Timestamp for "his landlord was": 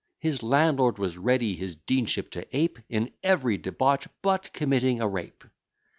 0.17-1.15